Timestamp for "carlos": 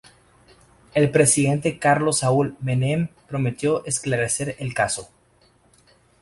1.77-2.17